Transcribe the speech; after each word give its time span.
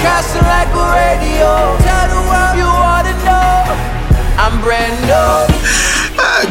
broadcasting 0.00 0.42
like 0.42 0.68
a 0.68 0.86
radio. 0.96 1.76
Tell 1.84 2.08
the 2.08 2.20
world 2.28 2.56
you 2.56 2.64
wanna 2.64 3.12
know. 3.24 3.64
I'm 4.38 4.60
brand 4.62 4.96
new. 5.06 5.59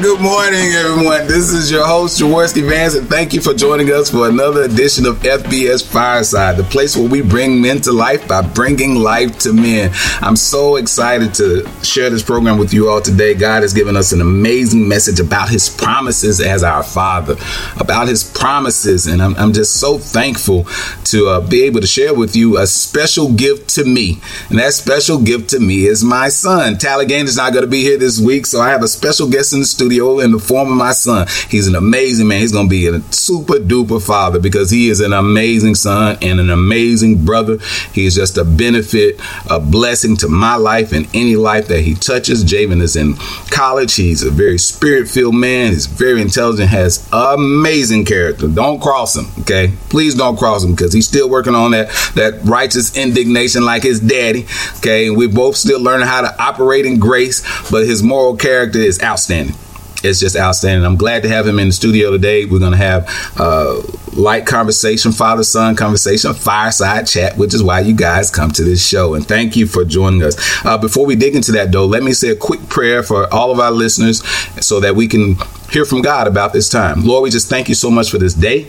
Good 0.02 0.22
morning, 0.22 0.72
everyone. 0.76 1.28
This 1.28 1.50
is 1.50 1.70
your 1.70 1.86
host, 1.86 2.22
Jaworski 2.22 2.66
Vance, 2.66 2.96
and 2.96 3.06
thank 3.10 3.34
you 3.34 3.42
for 3.42 3.54
joining 3.54 3.92
us 3.92 4.10
for 4.10 4.30
another 4.30 4.62
edition 4.62 5.06
of 5.06 5.18
FBS 5.18 5.86
Fireside, 5.86 6.56
the 6.56 6.64
place 6.64 6.96
where 6.96 7.10
we 7.10 7.22
bring 7.22 7.62
men 7.62 7.82
to 7.82 7.92
life 7.92 8.26
by 8.26 8.42
bringing 8.42 8.96
life 8.96 9.38
to 9.40 9.52
men. 9.52 9.92
I'm 10.22 10.38
so 10.38 10.78
excited 10.78 11.34
to 11.34 11.68
share 11.84 12.10
this 12.10 12.24
program 12.24 12.58
with 12.58 12.74
you 12.74 12.90
all 12.90 13.02
today. 13.02 13.34
God 13.34 13.62
has 13.62 13.74
given 13.74 13.98
us 13.98 14.14
an 14.14 14.22
amazing 14.22 14.88
message 14.88 15.20
about 15.20 15.50
His 15.50 15.68
promises 15.68 16.40
as 16.40 16.64
our 16.64 16.82
Father, 16.82 17.36
about 17.78 18.08
His 18.08 18.24
promises, 18.24 19.06
and 19.06 19.22
I'm, 19.22 19.36
I'm 19.36 19.52
just 19.52 19.82
so 19.82 19.98
thankful 19.98 20.64
to 21.06 21.28
uh, 21.28 21.46
be 21.46 21.64
able 21.64 21.82
to 21.82 21.88
share 21.88 22.14
with 22.14 22.38
you 22.38 22.58
a 22.58 22.68
special 22.68 23.34
gift 23.34 23.72
to 23.72 23.84
me. 23.84 24.22
And 24.50 24.60
that 24.60 24.72
special 24.74 25.20
gift 25.20 25.50
to 25.50 25.60
me 25.60 25.88
is 25.88 26.06
my 26.06 26.30
son. 26.30 26.76
Talligane 26.76 27.26
is 27.26 27.36
not 27.36 27.52
going 27.52 27.66
to 27.66 27.70
be 27.70 27.82
here 27.82 27.98
this 27.98 28.18
week, 28.18 28.46
so 28.46 28.62
I 28.62 28.70
have 28.70 28.82
a 28.82 28.88
special 28.88 29.30
guest 29.30 29.52
in 29.52 29.60
the 29.60 29.66
studio 29.66 29.89
in 29.90 30.32
the 30.32 30.40
form 30.40 30.72
of 30.72 30.78
my 30.78 30.92
son. 30.92 31.28
He's 31.50 31.68
an 31.68 31.76
amazing 31.76 32.28
man. 32.28 32.42
He's 32.42 32.52
going 32.52 32.68
to 32.68 32.70
be 32.70 32.88
a 32.88 33.02
super 33.12 33.56
duper 33.56 34.06
father 34.06 34.40
because 34.40 34.70
he 34.70 34.90
is 34.90 35.00
an 35.00 35.14
amazing 35.14 35.76
son 35.76 36.18
and 36.22 36.40
an 36.40 36.50
amazing 36.50 37.26
brother. 37.26 37.58
He 37.94 38.06
is 38.06 38.16
just 38.16 38.38
a 38.38 38.44
benefit, 38.44 39.20
a 39.50 39.60
blessing 39.60 40.16
to 40.18 40.28
my 40.28 40.56
life 40.56 40.92
and 40.92 41.08
any 41.14 41.36
life 41.36 41.68
that 41.68 41.82
he 41.82 41.96
touches. 41.96 42.44
Javen 42.44 42.82
is 42.82 42.96
in 42.96 43.16
college. 43.50 43.96
He's 43.96 44.24
a 44.24 44.32
very 44.32 44.58
spirit 44.58 45.08
filled 45.08 45.36
man. 45.36 45.72
He's 45.72 45.86
very 45.86 46.22
intelligent, 46.22 46.70
has 46.70 47.08
amazing 47.12 48.06
character. 48.06 48.48
Don't 48.48 48.82
cross 48.82 49.16
him, 49.16 49.28
okay? 49.42 49.74
Please 49.90 50.16
don't 50.16 50.38
cross 50.38 50.64
him 50.64 50.72
because 50.72 50.94
he's 50.94 51.08
still 51.08 51.30
working 51.30 51.56
on 51.56 51.72
that, 51.72 51.90
that 52.16 52.40
righteous 52.44 52.96
indignation 52.98 53.64
like 53.64 53.84
his 53.84 54.00
daddy, 54.00 54.46
okay? 54.78 55.08
And 55.08 55.18
we're 55.18 55.30
both 55.30 55.56
still 55.56 55.82
learning 55.82 56.08
how 56.08 56.22
to 56.22 56.42
operate 56.42 56.86
in 56.86 57.00
grace, 57.00 57.42
but 57.70 57.86
his 57.86 58.04
moral 58.04 58.36
character 58.36 58.80
is 58.80 59.02
outstanding 59.02 59.56
it's 60.04 60.20
just 60.20 60.36
outstanding. 60.36 60.86
I'm 60.86 60.96
glad 60.96 61.24
to 61.24 61.30
have 61.30 61.48
him 61.48 61.60
in 61.60 61.68
the 61.68 61.74
studio 61.74 62.12
today. 62.12 62.46
We're 62.46 62.60
going 62.60 62.72
to 62.72 62.78
have 62.78 63.10
uh, 63.38 63.82
light 64.14 64.46
conversation, 64.46 65.12
father 65.12 65.44
son 65.44 65.76
conversation, 65.76 66.34
fireside 66.34 67.08
chat, 67.08 67.38
which 67.38 67.54
is 67.54 67.64
why 67.64 67.82
you 67.82 67.94
guys 67.94 68.32
come 68.32 68.52
to 68.52 68.64
this 68.64 68.86
show. 68.86 69.14
And 69.16 69.28
thank 69.28 69.56
you 69.56 69.68
for 69.68 69.86
joining 69.86 70.24
us. 70.24 70.36
Uh, 70.66 70.78
before 70.78 71.06
we 71.06 71.16
dig 71.16 71.36
into 71.36 71.52
that, 71.54 71.72
though, 71.72 71.86
let 71.86 72.04
me 72.04 72.14
say 72.14 72.30
a 72.30 72.36
quick 72.36 72.68
prayer 72.70 73.04
for 73.04 73.32
all 73.34 73.52
of 73.52 73.60
our 73.60 73.72
listeners 73.72 74.26
so 74.64 74.80
that 74.80 74.96
we 74.96 75.08
can 75.08 75.36
hear 75.72 75.86
from 75.86 76.02
God 76.02 76.28
about 76.28 76.54
this 76.54 76.70
time. 76.70 77.04
Lord, 77.04 77.24
we 77.24 77.30
just 77.30 77.50
thank 77.50 77.70
you 77.70 77.76
so 77.76 77.92
much 77.92 78.10
for 78.10 78.18
this 78.18 78.34
day. 78.34 78.68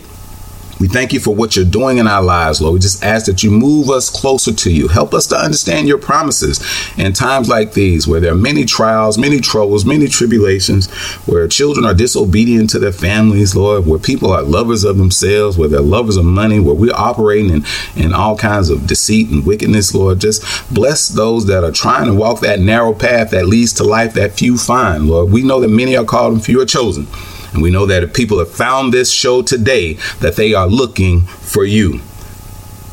We 0.81 0.87
thank 0.87 1.13
you 1.13 1.19
for 1.19 1.35
what 1.35 1.55
you're 1.55 1.63
doing 1.63 1.99
in 1.99 2.07
our 2.07 2.23
lives, 2.23 2.59
Lord. 2.59 2.73
We 2.73 2.79
just 2.79 3.03
ask 3.03 3.27
that 3.27 3.43
you 3.43 3.51
move 3.51 3.91
us 3.91 4.09
closer 4.09 4.51
to 4.51 4.71
you. 4.71 4.87
Help 4.87 5.13
us 5.13 5.27
to 5.27 5.35
understand 5.35 5.87
your 5.87 5.99
promises 5.99 6.59
in 6.97 7.13
times 7.13 7.47
like 7.47 7.73
these, 7.73 8.07
where 8.07 8.19
there 8.19 8.31
are 8.31 8.35
many 8.35 8.65
trials, 8.65 9.15
many 9.15 9.39
troubles, 9.39 9.85
many 9.85 10.07
tribulations, 10.07 10.91
where 11.27 11.47
children 11.47 11.85
are 11.85 11.93
disobedient 11.93 12.71
to 12.71 12.79
their 12.79 12.91
families, 12.91 13.55
Lord, 13.55 13.85
where 13.85 13.99
people 13.99 14.31
are 14.31 14.41
lovers 14.41 14.83
of 14.83 14.97
themselves, 14.97 15.55
where 15.55 15.69
they're 15.69 15.81
lovers 15.81 16.17
of 16.17 16.25
money, 16.25 16.59
where 16.59 16.73
we're 16.73 16.95
operating 16.95 17.51
in, 17.51 17.65
in 17.95 18.11
all 18.11 18.35
kinds 18.35 18.71
of 18.71 18.87
deceit 18.87 19.29
and 19.29 19.45
wickedness, 19.45 19.93
Lord. 19.93 20.19
Just 20.19 20.43
bless 20.73 21.09
those 21.09 21.45
that 21.45 21.63
are 21.63 21.71
trying 21.71 22.07
to 22.07 22.15
walk 22.15 22.39
that 22.39 22.59
narrow 22.59 22.95
path 22.95 23.29
that 23.29 23.45
leads 23.45 23.71
to 23.73 23.83
life 23.83 24.15
that 24.15 24.31
few 24.31 24.57
find, 24.57 25.07
Lord. 25.07 25.31
We 25.31 25.43
know 25.43 25.59
that 25.59 25.67
many 25.67 25.95
are 25.95 26.05
called 26.05 26.33
and 26.33 26.43
few 26.43 26.59
are 26.59 26.65
chosen. 26.65 27.05
And 27.53 27.61
we 27.61 27.71
know 27.71 27.85
that 27.85 28.03
if 28.03 28.13
people 28.13 28.39
have 28.39 28.51
found 28.51 28.93
this 28.93 29.11
show 29.11 29.41
today, 29.41 29.93
that 30.19 30.35
they 30.35 30.53
are 30.53 30.67
looking 30.67 31.21
for 31.21 31.65
you. 31.65 31.99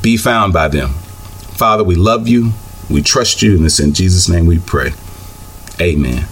Be 0.02 0.16
found 0.16 0.52
by 0.52 0.69
them. 0.69 0.91
Father, 0.91 1.84
we 1.84 1.94
love 1.94 2.28
you. 2.28 2.52
We 2.91 3.02
trust 3.02 3.42
you. 3.42 3.56
And 3.56 3.66
it's 3.66 3.80
in 3.80 3.92
Jesus' 3.92 4.28
name 4.28 4.46
we 4.46 4.58
pray. 4.58 4.92
Amen. 5.80 6.26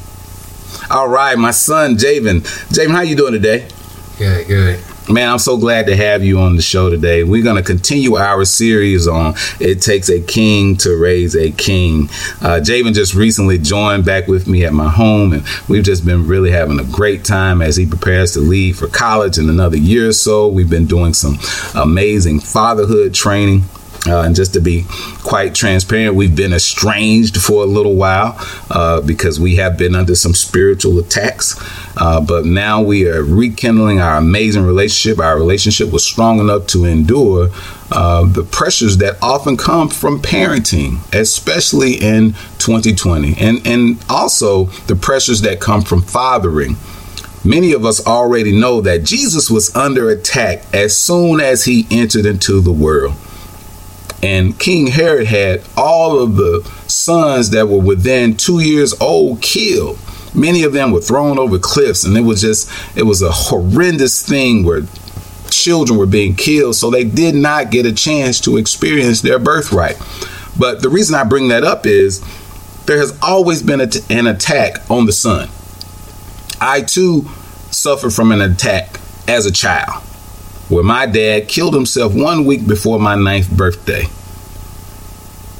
All 0.90 1.08
right, 1.08 1.36
my 1.38 1.50
son, 1.50 1.96
Javen. 1.96 2.40
Javen, 2.68 2.90
how 2.90 3.02
you 3.02 3.16
doing 3.16 3.32
today? 3.32 3.68
Good, 4.18 4.46
good. 4.46 4.95
Man, 5.08 5.28
I'm 5.28 5.38
so 5.38 5.56
glad 5.56 5.86
to 5.86 5.94
have 5.94 6.24
you 6.24 6.40
on 6.40 6.56
the 6.56 6.62
show 6.62 6.90
today. 6.90 7.22
We're 7.22 7.44
going 7.44 7.56
to 7.56 7.62
continue 7.62 8.16
our 8.16 8.44
series 8.44 9.06
on 9.06 9.34
It 9.60 9.80
Takes 9.80 10.08
a 10.08 10.20
King 10.20 10.76
to 10.78 10.96
Raise 10.96 11.36
a 11.36 11.52
King. 11.52 12.06
Uh, 12.40 12.58
Javen 12.60 12.92
just 12.92 13.14
recently 13.14 13.56
joined 13.56 14.04
back 14.04 14.26
with 14.26 14.48
me 14.48 14.64
at 14.64 14.72
my 14.72 14.88
home, 14.88 15.32
and 15.32 15.44
we've 15.68 15.84
just 15.84 16.04
been 16.04 16.26
really 16.26 16.50
having 16.50 16.80
a 16.80 16.84
great 16.84 17.24
time 17.24 17.62
as 17.62 17.76
he 17.76 17.86
prepares 17.86 18.32
to 18.32 18.40
leave 18.40 18.78
for 18.78 18.88
college 18.88 19.38
in 19.38 19.48
another 19.48 19.76
year 19.76 20.08
or 20.08 20.12
so. 20.12 20.48
We've 20.48 20.68
been 20.68 20.86
doing 20.86 21.14
some 21.14 21.38
amazing 21.76 22.40
fatherhood 22.40 23.14
training. 23.14 23.62
Uh, 24.06 24.22
and 24.22 24.36
just 24.36 24.54
to 24.54 24.60
be 24.60 24.84
quite 25.24 25.54
transparent, 25.54 26.14
we've 26.14 26.36
been 26.36 26.52
estranged 26.52 27.36
for 27.36 27.62
a 27.62 27.66
little 27.66 27.94
while 27.94 28.36
uh, 28.70 29.00
because 29.00 29.40
we 29.40 29.56
have 29.56 29.76
been 29.76 29.94
under 29.94 30.14
some 30.14 30.34
spiritual 30.34 30.98
attacks. 30.98 31.56
Uh, 31.96 32.20
but 32.20 32.44
now 32.44 32.82
we 32.82 33.08
are 33.08 33.22
rekindling 33.22 34.00
our 34.00 34.18
amazing 34.18 34.62
relationship. 34.62 35.18
Our 35.18 35.36
relationship 35.36 35.90
was 35.90 36.04
strong 36.04 36.38
enough 36.38 36.66
to 36.68 36.84
endure 36.84 37.48
uh, 37.90 38.26
the 38.26 38.42
pressures 38.44 38.98
that 38.98 39.16
often 39.22 39.56
come 39.56 39.88
from 39.88 40.20
parenting, 40.20 40.98
especially 41.14 41.94
in 41.94 42.32
2020, 42.58 43.34
and, 43.38 43.66
and 43.66 44.04
also 44.08 44.64
the 44.86 44.96
pressures 44.96 45.40
that 45.42 45.60
come 45.60 45.82
from 45.82 46.02
fathering. 46.02 46.76
Many 47.44 47.72
of 47.72 47.84
us 47.84 48.04
already 48.04 48.50
know 48.58 48.80
that 48.80 49.04
Jesus 49.04 49.50
was 49.50 49.74
under 49.76 50.10
attack 50.10 50.64
as 50.74 50.96
soon 50.96 51.40
as 51.40 51.64
he 51.64 51.86
entered 51.90 52.26
into 52.26 52.60
the 52.60 52.72
world. 52.72 53.14
And 54.22 54.58
King 54.58 54.88
Herod 54.88 55.26
had 55.26 55.62
all 55.76 56.18
of 56.18 56.36
the 56.36 56.62
sons 56.86 57.50
that 57.50 57.68
were 57.68 57.80
within 57.80 58.36
two 58.36 58.60
years 58.60 58.94
old 59.00 59.42
killed. 59.42 59.98
Many 60.34 60.64
of 60.64 60.72
them 60.72 60.90
were 60.90 61.00
thrown 61.00 61.38
over 61.38 61.58
cliffs, 61.58 62.04
and 62.04 62.16
it 62.16 62.22
was 62.22 62.40
just, 62.40 62.70
it 62.96 63.04
was 63.04 63.22
a 63.22 63.30
horrendous 63.30 64.26
thing 64.26 64.64
where 64.64 64.82
children 65.50 65.98
were 65.98 66.06
being 66.06 66.34
killed, 66.34 66.76
so 66.76 66.90
they 66.90 67.04
did 67.04 67.34
not 67.34 67.70
get 67.70 67.86
a 67.86 67.92
chance 67.92 68.40
to 68.42 68.56
experience 68.56 69.20
their 69.20 69.38
birthright. 69.38 69.96
But 70.58 70.82
the 70.82 70.88
reason 70.88 71.14
I 71.14 71.24
bring 71.24 71.48
that 71.48 71.64
up 71.64 71.86
is 71.86 72.22
there 72.86 72.98
has 72.98 73.18
always 73.22 73.62
been 73.62 73.80
an 73.80 74.26
attack 74.26 74.90
on 74.90 75.06
the 75.06 75.12
son. 75.12 75.48
I 76.60 76.82
too 76.82 77.28
suffered 77.70 78.12
from 78.12 78.32
an 78.32 78.40
attack 78.40 79.00
as 79.28 79.44
a 79.44 79.52
child 79.52 80.02
where 80.68 80.84
my 80.84 81.06
dad 81.06 81.48
killed 81.48 81.74
himself 81.74 82.14
one 82.14 82.44
week 82.44 82.66
before 82.66 82.98
my 82.98 83.14
ninth 83.14 83.50
birthday. 83.50 84.04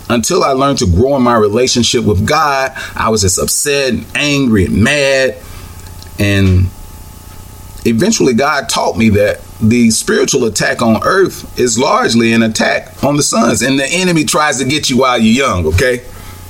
Until 0.09 0.45
I 0.45 0.51
learned 0.51 0.79
to 0.79 0.87
grow 0.87 1.17
in 1.17 1.23
my 1.23 1.37
relationship 1.37 2.05
with 2.05 2.27
God, 2.27 2.73
I 2.95 3.09
was 3.09 3.23
just 3.23 3.39
upset 3.39 3.93
and 3.93 4.07
angry 4.15 4.67
and 4.67 4.83
mad. 4.83 5.37
And 6.19 6.67
eventually, 7.85 8.33
God 8.35 8.69
taught 8.69 8.97
me 8.97 9.11
that 9.11 9.41
the 9.61 9.91
spiritual 9.91 10.45
attack 10.45 10.81
on 10.81 11.03
earth 11.03 11.59
is 11.59 11.79
largely 11.79 12.33
an 12.33 12.43
attack 12.43 13.03
on 13.03 13.17
the 13.17 13.23
sons. 13.23 13.63
And 13.63 13.79
the 13.79 13.87
enemy 13.87 14.25
tries 14.25 14.59
to 14.59 14.65
get 14.65 14.91
you 14.91 14.99
while 14.99 15.19
you're 15.19 15.47
young, 15.47 15.67
okay? 15.67 16.05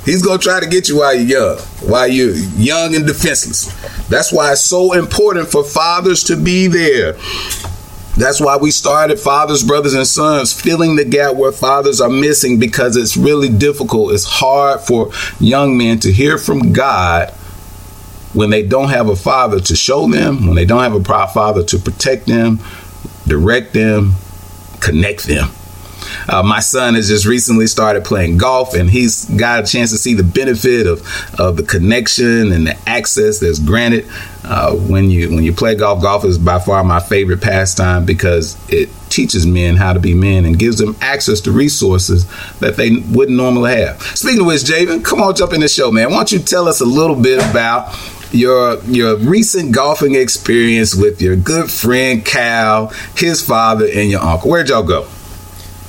He's 0.04 0.22
to 0.22 0.38
try 0.38 0.60
to 0.60 0.66
get 0.66 0.88
you 0.88 0.98
while 0.98 1.14
you're 1.14 1.40
young, 1.40 1.58
while 1.88 2.06
you're 2.06 2.34
young 2.34 2.94
and 2.94 3.06
defenseless. 3.06 3.72
That's 4.08 4.32
why 4.32 4.52
it's 4.52 4.60
so 4.60 4.92
important 4.92 5.48
for 5.48 5.64
fathers 5.64 6.24
to 6.24 6.36
be 6.36 6.68
there 6.68 7.16
that's 8.16 8.40
why 8.40 8.56
we 8.56 8.70
started 8.70 9.20
Fathers, 9.20 9.62
Brothers, 9.62 9.94
and 9.94 10.06
Sons, 10.06 10.52
filling 10.52 10.96
the 10.96 11.04
gap 11.04 11.36
where 11.36 11.52
fathers 11.52 12.00
are 12.00 12.10
missing 12.10 12.58
because 12.58 12.96
it's 12.96 13.16
really 13.16 13.48
difficult. 13.48 14.12
It's 14.12 14.24
hard 14.24 14.80
for 14.80 15.10
young 15.38 15.76
men 15.76 16.00
to 16.00 16.12
hear 16.12 16.38
from 16.38 16.72
God 16.72 17.30
when 18.32 18.50
they 18.50 18.62
don't 18.62 18.90
have 18.90 19.08
a 19.08 19.16
father 19.16 19.60
to 19.60 19.76
show 19.76 20.08
them, 20.08 20.46
when 20.46 20.56
they 20.56 20.64
don't 20.64 20.82
have 20.82 20.94
a 20.94 21.26
father 21.28 21.62
to 21.64 21.78
protect 21.78 22.26
them, 22.26 22.60
direct 23.26 23.72
them, 23.72 24.12
connect 24.80 25.26
them. 25.26 25.48
Uh, 26.28 26.42
my 26.42 26.60
son 26.60 26.94
has 26.94 27.08
just 27.08 27.26
recently 27.26 27.66
started 27.66 28.04
playing 28.04 28.38
golf, 28.38 28.74
and 28.74 28.90
he's 28.90 29.24
got 29.36 29.62
a 29.62 29.66
chance 29.66 29.90
to 29.90 29.98
see 29.98 30.14
the 30.14 30.24
benefit 30.24 30.86
of 30.86 31.00
of 31.38 31.56
the 31.56 31.62
connection 31.62 32.52
and 32.52 32.66
the 32.66 32.76
access 32.86 33.38
that's 33.38 33.58
granted 33.58 34.06
uh, 34.44 34.74
when 34.74 35.10
you 35.10 35.30
when 35.30 35.44
you 35.44 35.52
play 35.52 35.74
golf. 35.74 36.02
Golf 36.02 36.24
is 36.24 36.38
by 36.38 36.58
far 36.58 36.82
my 36.84 37.00
favorite 37.00 37.40
pastime 37.40 38.04
because 38.04 38.56
it 38.68 38.88
teaches 39.08 39.46
men 39.46 39.76
how 39.76 39.92
to 39.92 40.00
be 40.00 40.14
men 40.14 40.44
and 40.44 40.58
gives 40.58 40.78
them 40.78 40.96
access 41.00 41.40
to 41.40 41.52
resources 41.52 42.26
that 42.58 42.76
they 42.76 42.90
wouldn't 43.10 43.36
normally 43.36 43.76
have. 43.76 44.00
Speaking 44.02 44.40
of 44.40 44.46
which, 44.46 44.62
Javen, 44.62 45.04
come 45.04 45.20
on, 45.20 45.34
jump 45.34 45.52
in 45.52 45.60
the 45.60 45.68
show, 45.68 45.90
man. 45.90 46.10
Why 46.10 46.16
don't 46.16 46.32
you 46.32 46.38
tell 46.38 46.68
us 46.68 46.80
a 46.80 46.84
little 46.84 47.16
bit 47.16 47.38
about 47.50 47.94
your 48.32 48.82
your 48.84 49.16
recent 49.16 49.72
golfing 49.72 50.14
experience 50.14 50.94
with 50.94 51.22
your 51.22 51.36
good 51.36 51.70
friend 51.70 52.24
Cal, 52.24 52.88
his 53.16 53.44
father, 53.44 53.86
and 53.86 54.10
your 54.10 54.20
uncle. 54.20 54.50
Where'd 54.50 54.68
y'all 54.68 54.82
go? 54.82 55.08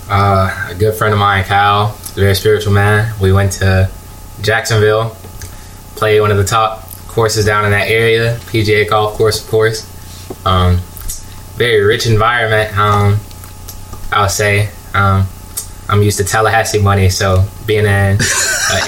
Uh, 0.10 0.70
a 0.70 0.76
good 0.76 0.96
friend 0.96 1.14
of 1.14 1.20
mine, 1.20 1.44
Kyle, 1.44 1.92
very 2.16 2.34
spiritual 2.34 2.74
man. 2.74 3.14
We 3.20 3.34
went 3.34 3.54
to 3.54 3.90
Jacksonville, 4.42 5.10
played 5.96 6.22
one 6.22 6.32
of 6.32 6.38
the 6.38 6.46
top 6.46 6.90
courses 7.08 7.46
down 7.46 7.66
in 7.66 7.72
that 7.72 7.90
area, 7.90 8.38
PGA 8.46 8.90
golf 8.90 9.18
course, 9.18 9.44
of 9.44 9.50
course. 9.50 9.86
Um, 10.46 10.78
very 11.56 11.82
rich 11.82 12.06
environment. 12.06 12.78
Um, 12.78 13.20
I 14.12 14.22
would 14.22 14.32
say. 14.32 14.70
Um, 14.94 15.28
I'm 15.90 16.04
used 16.04 16.18
to 16.18 16.26
Tallahassee 16.26 16.82
money, 16.82 17.10
so 17.10 17.46
being 17.66 17.86
in 17.86 17.86
an 17.86 18.20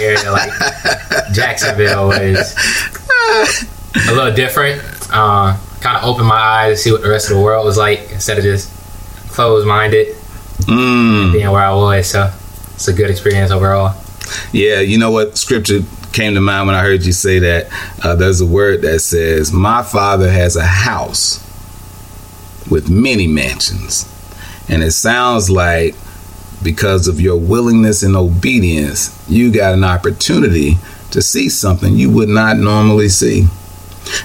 area 0.02 0.32
like 0.32 0.52
Jacksonville 1.32 2.08
was 2.08 2.56
a 4.08 4.14
little 4.14 4.34
different. 4.34 4.82
Uh, 5.12 5.58
kind 5.80 5.98
of 5.98 6.04
opened 6.04 6.28
my 6.28 6.36
eyes 6.36 6.78
to 6.78 6.84
see 6.84 6.92
what 6.92 7.02
the 7.02 7.10
rest 7.10 7.30
of 7.30 7.38
the 7.38 7.44
world 7.44 7.66
was 7.66 7.78
like 7.78 8.12
instead 8.12 8.38
of 8.38 8.44
just 8.44 8.70
closed 9.32 9.66
minded 9.66 10.16
Mm. 10.66 11.34
being 11.34 11.50
where 11.52 11.64
I 11.64 11.74
was. 11.74 12.10
So 12.10 12.32
it's 12.74 12.88
a 12.88 12.94
good 12.94 13.10
experience 13.10 13.52
overall. 13.52 13.96
Yeah, 14.52 14.80
you 14.80 14.98
know 14.98 15.12
what 15.12 15.38
scripture 15.38 15.80
came 16.14 16.34
to 16.36 16.42
mind 16.42 16.68
when 16.68 16.76
I 16.76 16.82
heard 16.82 17.04
you 17.04 17.14
say 17.14 17.40
that? 17.40 17.68
Uh, 18.04 18.16
there's 18.16 18.42
a 18.42 18.46
word 18.46 18.82
that 18.82 19.00
says, 19.00 19.52
My 19.52 19.84
father 19.84 20.32
has 20.32 20.56
a 20.56 20.66
house 20.66 21.46
with 22.70 22.90
many 22.90 23.28
mansions. 23.28 24.06
And 24.70 24.84
it 24.84 24.92
sounds 24.92 25.50
like 25.50 25.96
because 26.64 27.08
of 27.08 27.20
your 27.20 27.38
willingness 27.38 28.04
and 28.04 28.16
obedience, 28.16 29.26
you 29.30 29.52
got 29.52 29.74
an 29.74 29.84
opportunity 29.84 30.78
to 31.12 31.22
see 31.22 31.50
something 31.50 31.96
you 31.96 32.12
would 32.12 32.30
not 32.30 32.58
normally 32.58 33.10
see. 33.10 33.48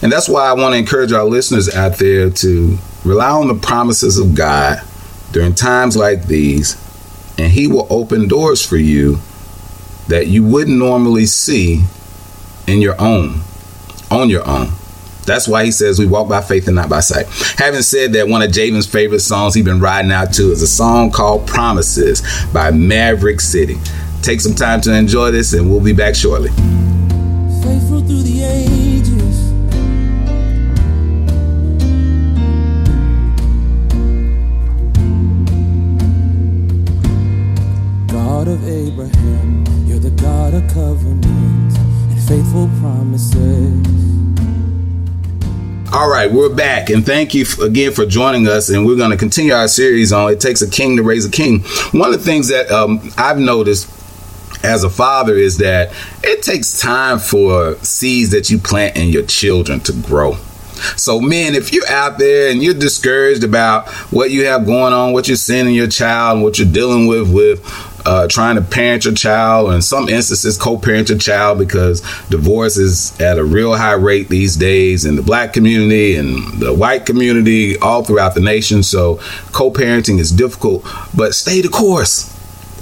And 0.02 0.12
that's 0.12 0.28
why 0.28 0.46
I 0.46 0.52
want 0.52 0.74
to 0.74 0.78
encourage 0.78 1.12
our 1.12 1.24
listeners 1.24 1.74
out 1.74 1.96
there 1.98 2.30
to 2.30 2.78
rely 3.04 3.30
on 3.30 3.48
the 3.48 3.54
promises 3.54 4.18
of 4.18 4.34
God 4.34 4.82
during 5.34 5.52
times 5.52 5.96
like 5.96 6.26
these, 6.26 6.76
and 7.36 7.52
He 7.52 7.66
will 7.66 7.88
open 7.90 8.28
doors 8.28 8.64
for 8.64 8.76
you 8.76 9.18
that 10.08 10.28
you 10.28 10.44
wouldn't 10.44 10.78
normally 10.78 11.26
see 11.26 11.84
in 12.68 12.80
your 12.80 12.94
own, 13.00 13.40
on 14.10 14.30
your 14.30 14.48
own. 14.48 14.68
That's 15.26 15.48
why 15.48 15.64
he 15.64 15.70
says 15.70 15.98
we 15.98 16.06
walk 16.06 16.28
by 16.28 16.42
faith 16.42 16.66
and 16.66 16.76
not 16.76 16.90
by 16.90 17.00
sight. 17.00 17.26
Having 17.58 17.82
said 17.82 18.12
that, 18.12 18.28
one 18.28 18.42
of 18.42 18.52
Javen's 18.52 18.86
favorite 18.86 19.20
songs 19.20 19.54
he's 19.54 19.64
been 19.64 19.80
riding 19.80 20.12
out 20.12 20.34
to 20.34 20.52
is 20.52 20.60
a 20.60 20.66
song 20.66 21.10
called 21.10 21.46
Promises 21.46 22.22
by 22.52 22.70
Maverick 22.70 23.40
City. 23.40 23.76
Take 24.20 24.42
some 24.42 24.54
time 24.54 24.82
to 24.82 24.94
enjoy 24.94 25.30
this, 25.30 25.54
and 25.54 25.68
we'll 25.70 25.80
be 25.80 25.94
back 25.94 26.14
shortly. 26.14 26.50
All 46.04 46.10
right, 46.10 46.30
we're 46.30 46.54
back, 46.54 46.90
and 46.90 47.04
thank 47.04 47.32
you 47.32 47.46
again 47.62 47.90
for 47.90 48.04
joining 48.04 48.46
us. 48.46 48.68
And 48.68 48.84
we're 48.84 48.98
going 48.98 49.12
to 49.12 49.16
continue 49.16 49.54
our 49.54 49.66
series 49.66 50.12
on 50.12 50.30
"It 50.30 50.38
Takes 50.38 50.60
a 50.60 50.68
King 50.68 50.98
to 50.98 51.02
Raise 51.02 51.24
a 51.24 51.30
King." 51.30 51.60
One 51.92 52.12
of 52.12 52.18
the 52.18 52.22
things 52.22 52.48
that 52.48 52.70
um, 52.70 53.00
I've 53.16 53.38
noticed 53.38 53.88
as 54.62 54.84
a 54.84 54.90
father 54.90 55.34
is 55.34 55.56
that 55.58 55.94
it 56.22 56.42
takes 56.42 56.78
time 56.78 57.18
for 57.18 57.76
seeds 57.76 58.32
that 58.32 58.50
you 58.50 58.58
plant 58.58 58.98
in 58.98 59.08
your 59.08 59.22
children 59.22 59.80
to 59.80 59.94
grow. 59.94 60.34
So, 60.98 61.22
men, 61.22 61.54
if 61.54 61.72
you're 61.72 61.88
out 61.88 62.18
there 62.18 62.50
and 62.50 62.62
you're 62.62 62.74
discouraged 62.74 63.42
about 63.42 63.88
what 64.12 64.30
you 64.30 64.44
have 64.44 64.66
going 64.66 64.92
on, 64.92 65.14
what 65.14 65.26
you're 65.26 65.38
seeing 65.38 65.66
in 65.66 65.72
your 65.72 65.88
child, 65.88 66.34
and 66.34 66.44
what 66.44 66.58
you're 66.58 66.70
dealing 66.70 67.06
with 67.06 67.32
with 67.32 67.64
uh, 68.04 68.28
trying 68.28 68.56
to 68.56 68.62
parent 68.62 69.04
your 69.04 69.14
child, 69.14 69.70
or 69.70 69.74
in 69.74 69.82
some 69.82 70.08
instances, 70.08 70.58
co-parent 70.58 71.08
your 71.08 71.18
child 71.18 71.58
because 71.58 72.00
divorce 72.28 72.76
is 72.76 73.18
at 73.20 73.38
a 73.38 73.44
real 73.44 73.74
high 73.74 73.92
rate 73.94 74.28
these 74.28 74.56
days 74.56 75.04
in 75.04 75.16
the 75.16 75.22
black 75.22 75.52
community 75.52 76.16
and 76.16 76.60
the 76.60 76.74
white 76.74 77.06
community, 77.06 77.78
all 77.78 78.04
throughout 78.04 78.34
the 78.34 78.40
nation. 78.40 78.82
So, 78.82 79.16
co-parenting 79.52 80.18
is 80.18 80.30
difficult, 80.30 80.86
but 81.16 81.34
stay 81.34 81.60
the 81.60 81.68
course. 81.68 82.30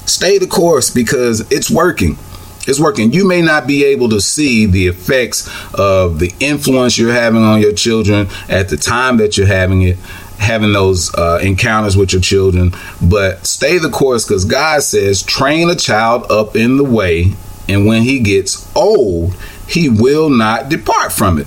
Stay 0.06 0.38
the 0.38 0.48
course 0.48 0.90
because 0.90 1.40
it's 1.52 1.70
working. 1.70 2.18
It's 2.66 2.78
working. 2.78 3.12
You 3.12 3.26
may 3.26 3.42
not 3.42 3.66
be 3.66 3.84
able 3.84 4.08
to 4.10 4.20
see 4.20 4.66
the 4.66 4.86
effects 4.86 5.48
of 5.74 6.20
the 6.20 6.32
influence 6.38 6.96
you're 6.96 7.12
having 7.12 7.42
on 7.42 7.60
your 7.60 7.72
children 7.72 8.28
at 8.48 8.68
the 8.68 8.76
time 8.76 9.16
that 9.16 9.36
you're 9.36 9.48
having 9.48 9.82
it, 9.82 9.98
having 10.42 10.72
those 10.72 11.14
uh, 11.14 11.38
encounters 11.42 11.96
with 11.96 12.12
your 12.12 12.20
children, 12.20 12.72
but 13.00 13.46
stay 13.46 13.78
the 13.78 13.88
course 13.88 14.26
because 14.26 14.44
God 14.44 14.82
says, 14.82 15.22
train 15.22 15.70
a 15.70 15.74
child 15.74 16.30
up 16.30 16.56
in 16.56 16.76
the 16.76 16.84
way, 16.84 17.32
and 17.68 17.86
when 17.86 18.02
he 18.02 18.20
gets 18.20 18.70
old, 18.76 19.34
he 19.68 19.88
will 19.88 20.28
not 20.28 20.68
depart 20.68 21.12
from 21.12 21.38
it. 21.38 21.46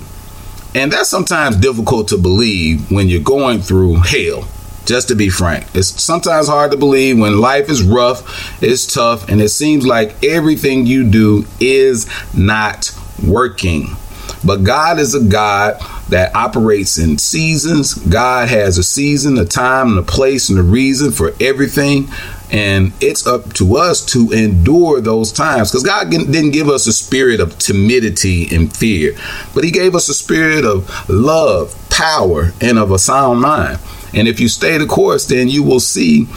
And 0.74 0.92
that's 0.92 1.08
sometimes 1.08 1.56
difficult 1.56 2.08
to 2.08 2.18
believe 2.18 2.90
when 2.90 3.08
you're 3.08 3.22
going 3.22 3.60
through 3.60 3.96
hell. 3.96 4.48
Just 4.84 5.08
to 5.08 5.16
be 5.16 5.30
frank, 5.30 5.66
it's 5.74 6.00
sometimes 6.00 6.46
hard 6.46 6.70
to 6.70 6.76
believe 6.76 7.18
when 7.18 7.40
life 7.40 7.68
is 7.68 7.82
rough, 7.82 8.62
it's 8.62 8.92
tough, 8.92 9.28
and 9.28 9.40
it 9.40 9.48
seems 9.48 9.84
like 9.84 10.22
everything 10.22 10.86
you 10.86 11.10
do 11.10 11.44
is 11.58 12.06
not 12.32 12.96
working. 13.26 13.96
But 14.44 14.62
God 14.62 15.00
is 15.00 15.14
a 15.14 15.24
God 15.24 15.80
that 16.08 16.34
operates 16.34 16.98
in 16.98 17.18
seasons. 17.18 17.94
God 17.94 18.48
has 18.48 18.78
a 18.78 18.82
season, 18.82 19.38
a 19.38 19.44
time, 19.44 19.88
and 19.88 19.98
a 19.98 20.02
place, 20.02 20.48
and 20.48 20.58
a 20.58 20.62
reason 20.62 21.10
for 21.10 21.32
everything. 21.40 22.08
And 22.50 22.92
it's 23.00 23.26
up 23.26 23.52
to 23.54 23.76
us 23.76 24.04
to 24.06 24.30
endure 24.30 25.00
those 25.00 25.32
times 25.32 25.70
because 25.70 25.82
God 25.82 26.10
didn't 26.10 26.52
give 26.52 26.68
us 26.68 26.86
a 26.86 26.92
spirit 26.92 27.40
of 27.40 27.58
timidity 27.58 28.54
and 28.54 28.74
fear, 28.74 29.16
but 29.52 29.64
He 29.64 29.72
gave 29.72 29.96
us 29.96 30.08
a 30.08 30.14
spirit 30.14 30.64
of 30.64 31.08
love, 31.08 31.74
power, 31.90 32.52
and 32.60 32.78
of 32.78 32.92
a 32.92 32.98
sound 32.98 33.40
mind. 33.40 33.80
And 34.14 34.28
if 34.28 34.38
you 34.38 34.48
stay 34.48 34.78
the 34.78 34.86
course, 34.86 35.26
then 35.26 35.48
you 35.48 35.64
will 35.64 35.80
see 35.80 36.28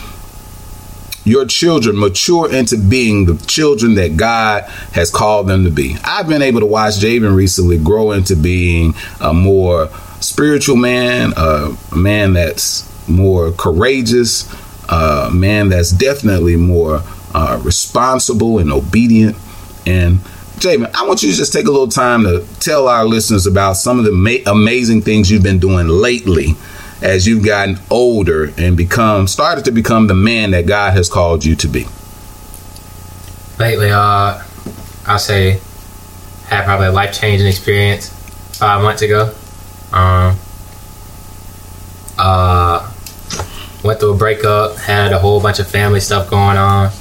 your 1.29 1.45
children 1.45 1.97
mature 1.97 2.51
into 2.51 2.77
being 2.77 3.25
the 3.25 3.35
children 3.45 3.95
that 3.95 4.17
God 4.17 4.63
has 4.93 5.11
called 5.11 5.47
them 5.47 5.63
to 5.63 5.69
be. 5.69 5.95
I've 6.03 6.27
been 6.27 6.41
able 6.41 6.59
to 6.61 6.65
watch 6.65 6.95
Javen 6.95 7.35
recently 7.35 7.77
grow 7.77 8.11
into 8.11 8.35
being 8.35 8.95
a 9.21 9.33
more 9.33 9.89
spiritual 10.19 10.75
man, 10.75 11.33
a 11.37 11.75
man 11.95 12.33
that's 12.33 12.85
more 13.07 13.51
courageous, 13.51 14.51
a 14.89 15.29
man 15.31 15.69
that's 15.69 15.91
definitely 15.91 16.55
more 16.55 17.03
uh, 17.33 17.61
responsible 17.63 18.57
and 18.57 18.71
obedient. 18.71 19.37
And 19.85 20.19
Javen, 20.57 20.93
I 20.95 21.07
want 21.07 21.21
you 21.21 21.29
to 21.31 21.37
just 21.37 21.53
take 21.53 21.67
a 21.67 21.71
little 21.71 21.87
time 21.87 22.23
to 22.23 22.45
tell 22.59 22.87
our 22.87 23.05
listeners 23.05 23.45
about 23.45 23.73
some 23.73 23.99
of 23.99 24.05
the 24.05 24.11
ma- 24.11 24.51
amazing 24.51 25.03
things 25.03 25.29
you've 25.29 25.43
been 25.43 25.59
doing 25.59 25.87
lately 25.87 26.55
as 27.01 27.27
you've 27.27 27.45
gotten 27.45 27.79
older 27.89 28.51
and 28.57 28.75
become 28.75 29.27
started 29.27 29.65
to 29.65 29.71
become 29.71 30.07
the 30.07 30.13
man 30.13 30.51
that 30.51 30.65
God 30.65 30.93
has 30.93 31.09
called 31.09 31.45
you 31.45 31.55
to 31.57 31.67
be? 31.67 31.87
Lately, 33.57 33.91
uh, 33.91 34.41
I'll 35.05 35.19
say 35.19 35.59
had 36.49 36.65
probably 36.65 36.87
a 36.87 36.91
life 36.91 37.13
changing 37.13 37.47
experience 37.47 38.09
five 38.57 38.81
months 38.81 39.01
ago. 39.01 39.33
Um, 39.93 40.37
uh, 42.17 42.91
went 43.83 43.99
through 43.99 44.13
a 44.13 44.17
breakup, 44.17 44.77
had 44.77 45.13
a 45.13 45.19
whole 45.19 45.39
bunch 45.41 45.59
of 45.59 45.67
family 45.67 45.99
stuff 45.99 46.29
going 46.29 46.57
on, 46.57 46.91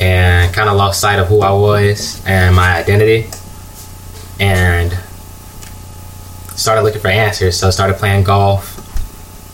and 0.00 0.52
kind 0.52 0.68
of 0.68 0.76
lost 0.76 1.00
sight 1.00 1.18
of 1.18 1.28
who 1.28 1.42
I 1.42 1.52
was 1.52 2.24
and 2.26 2.56
my 2.56 2.76
identity, 2.76 3.30
and 4.40 4.92
started 6.56 6.82
looking 6.82 7.00
for 7.00 7.08
answers. 7.08 7.58
So 7.58 7.68
I 7.68 7.70
started 7.70 7.96
playing 7.98 8.24
golf. 8.24 8.73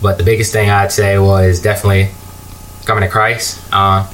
But 0.01 0.17
the 0.17 0.23
biggest 0.23 0.51
thing 0.51 0.69
I'd 0.69 0.91
say 0.91 1.17
was 1.19 1.61
definitely 1.61 2.09
coming 2.85 3.03
to 3.03 3.09
Christ. 3.09 3.61
Uh, 3.71 4.11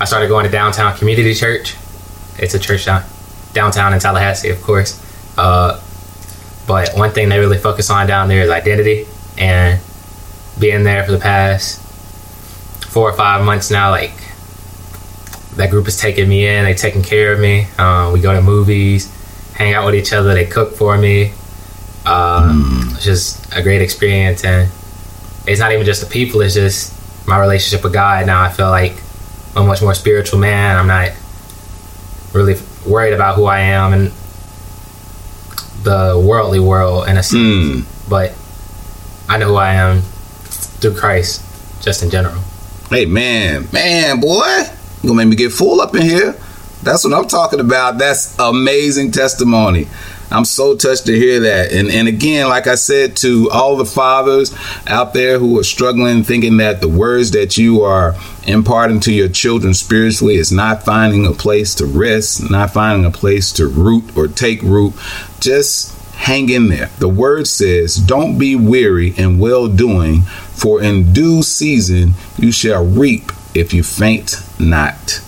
I 0.00 0.04
started 0.04 0.28
going 0.28 0.44
to 0.44 0.50
downtown 0.50 0.96
community 0.96 1.34
church. 1.34 1.76
It's 2.38 2.54
a 2.54 2.58
church 2.58 2.84
down, 2.84 3.04
downtown 3.52 3.94
in 3.94 4.00
Tallahassee, 4.00 4.50
of 4.50 4.60
course. 4.62 5.00
Uh, 5.38 5.80
but 6.66 6.90
one 6.94 7.10
thing 7.10 7.28
they 7.28 7.38
really 7.38 7.58
focus 7.58 7.90
on 7.90 8.06
down 8.06 8.28
there 8.28 8.42
is 8.42 8.50
identity 8.50 9.06
and 9.38 9.80
being 10.58 10.84
there 10.84 11.04
for 11.04 11.12
the 11.12 11.18
past 11.18 11.80
four 12.90 13.08
or 13.08 13.16
five 13.16 13.44
months 13.44 13.70
now. 13.70 13.90
Like 13.90 14.12
that 15.56 15.70
group 15.70 15.88
is 15.88 15.96
taking 15.98 16.28
me 16.28 16.46
in, 16.46 16.64
they 16.64 16.74
taking 16.74 17.02
care 17.02 17.32
of 17.32 17.40
me. 17.40 17.66
Uh, 17.78 18.10
we 18.12 18.20
go 18.20 18.32
to 18.34 18.42
movies, 18.42 19.10
hang 19.54 19.74
out 19.74 19.86
with 19.86 19.94
each 19.94 20.12
other. 20.12 20.34
They 20.34 20.46
cook 20.46 20.74
for 20.74 20.98
me. 20.98 21.32
Uh, 22.04 22.52
It's 22.94 23.04
just 23.04 23.54
a 23.54 23.62
great 23.62 23.80
experience, 23.80 24.44
and 24.44 24.68
it's 25.46 25.60
not 25.60 25.72
even 25.72 25.84
just 25.84 26.00
the 26.00 26.06
people; 26.10 26.40
it's 26.40 26.54
just 26.54 26.92
my 27.26 27.38
relationship 27.38 27.82
with 27.84 27.92
God. 27.92 28.26
Now 28.26 28.42
I 28.42 28.50
feel 28.50 28.70
like 28.70 28.94
I'm 29.56 29.64
a 29.64 29.66
much 29.66 29.82
more 29.82 29.94
spiritual 29.94 30.38
man. 30.38 30.76
I'm 30.76 30.86
not 30.86 31.10
really 32.32 32.56
worried 32.86 33.12
about 33.14 33.36
who 33.36 33.44
I 33.44 33.60
am 33.60 33.92
in 33.92 34.12
the 35.82 36.22
worldly 36.24 36.60
world 36.60 37.08
in 37.08 37.16
a 37.16 37.22
sense, 37.22 37.84
Mm. 37.84 37.84
but 38.08 38.32
I 39.28 39.38
know 39.38 39.48
who 39.48 39.56
I 39.56 39.74
am 39.74 40.00
through 40.80 40.94
Christ, 40.94 41.42
just 41.82 42.02
in 42.02 42.10
general. 42.10 42.40
Hey 42.90 43.04
man, 43.06 43.68
man, 43.72 44.20
boy, 44.20 44.44
you 45.02 45.08
gonna 45.08 45.14
make 45.14 45.28
me 45.28 45.36
get 45.36 45.52
full 45.52 45.80
up 45.80 45.94
in 45.94 46.02
here. 46.02 46.34
That's 46.84 47.02
what 47.02 47.14
I'm 47.14 47.28
talking 47.28 47.60
about. 47.60 47.98
That's 47.98 48.38
amazing 48.38 49.10
testimony. 49.10 49.88
I'm 50.30 50.44
so 50.44 50.76
touched 50.76 51.06
to 51.06 51.16
hear 51.16 51.40
that. 51.40 51.72
And 51.72 51.88
and 51.88 52.08
again, 52.08 52.48
like 52.48 52.66
I 52.66 52.74
said 52.74 53.16
to 53.18 53.50
all 53.50 53.76
the 53.76 53.84
fathers 53.84 54.54
out 54.86 55.14
there 55.14 55.38
who 55.38 55.58
are 55.58 55.64
struggling, 55.64 56.24
thinking 56.24 56.58
that 56.58 56.80
the 56.80 56.88
words 56.88 57.30
that 57.32 57.56
you 57.56 57.82
are 57.82 58.14
imparting 58.46 59.00
to 59.00 59.12
your 59.12 59.28
children 59.28 59.74
spiritually 59.74 60.36
is 60.36 60.52
not 60.52 60.84
finding 60.84 61.26
a 61.26 61.32
place 61.32 61.74
to 61.76 61.86
rest, 61.86 62.50
not 62.50 62.72
finding 62.72 63.06
a 63.06 63.10
place 63.10 63.52
to 63.52 63.66
root 63.66 64.16
or 64.16 64.28
take 64.28 64.62
root. 64.62 64.94
Just 65.40 65.94
hang 66.14 66.48
in 66.48 66.68
there. 66.68 66.90
The 66.98 67.08
word 67.08 67.46
says, 67.46 67.96
Don't 67.96 68.38
be 68.38 68.56
weary 68.56 69.14
in 69.16 69.38
well 69.38 69.68
doing, 69.68 70.22
for 70.22 70.82
in 70.82 71.12
due 71.12 71.42
season 71.42 72.14
you 72.36 72.52
shall 72.52 72.84
reap 72.84 73.32
if 73.54 73.72
you 73.72 73.82
faint 73.82 74.42
not. 74.58 75.23